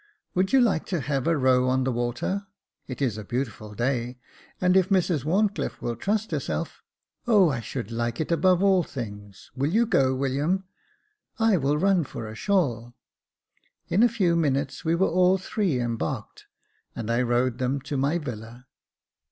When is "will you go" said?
9.55-10.15